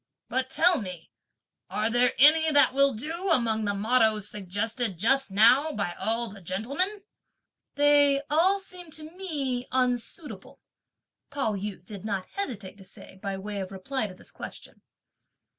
But 0.29 0.49
tell 0.49 0.81
me, 0.81 1.11
are 1.69 1.91
there 1.91 2.13
any 2.17 2.51
that 2.51 2.73
will 2.73 2.95
do 2.95 3.29
among 3.29 3.65
the 3.65 3.75
mottoes 3.75 4.27
suggested 4.27 4.97
just 4.97 5.29
now 5.29 5.73
by 5.73 5.93
all 5.93 6.27
the 6.27 6.41
gentlemen?" 6.41 7.03
"They 7.75 8.23
all 8.27 8.57
seem 8.57 8.89
to 8.93 9.03
me 9.15 9.67
unsuitable!" 9.71 10.59
Pao 11.29 11.53
yü 11.53 11.85
did 11.85 12.03
not 12.03 12.25
hesitate 12.29 12.79
to 12.79 12.83
say 12.83 13.19
by 13.21 13.37
way 13.37 13.61
of 13.61 13.71
reply 13.71 14.07
to 14.07 14.15
this 14.15 14.31
question. 14.31 14.81